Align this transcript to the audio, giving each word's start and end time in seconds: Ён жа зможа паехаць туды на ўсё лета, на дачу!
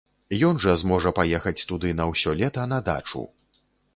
Ён 0.47 0.55
жа 0.63 0.71
зможа 0.83 1.11
паехаць 1.19 1.65
туды 1.71 1.93
на 1.99 2.09
ўсё 2.11 2.35
лета, 2.41 2.65
на 2.75 2.81
дачу! 2.91 3.21